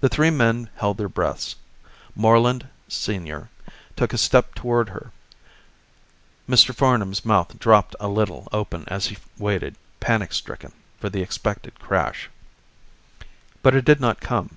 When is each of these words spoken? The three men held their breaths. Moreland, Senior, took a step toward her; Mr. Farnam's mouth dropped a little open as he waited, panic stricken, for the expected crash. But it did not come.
The 0.00 0.08
three 0.08 0.30
men 0.30 0.70
held 0.76 0.96
their 0.96 1.10
breaths. 1.10 1.56
Moreland, 2.16 2.68
Senior, 2.88 3.50
took 3.96 4.14
a 4.14 4.16
step 4.16 4.54
toward 4.54 4.88
her; 4.88 5.12
Mr. 6.48 6.74
Farnam's 6.74 7.22
mouth 7.22 7.58
dropped 7.58 7.94
a 8.00 8.08
little 8.08 8.48
open 8.50 8.84
as 8.88 9.08
he 9.08 9.18
waited, 9.36 9.76
panic 10.00 10.32
stricken, 10.32 10.72
for 10.98 11.10
the 11.10 11.20
expected 11.20 11.78
crash. 11.78 12.30
But 13.62 13.74
it 13.74 13.84
did 13.84 14.00
not 14.00 14.22
come. 14.22 14.56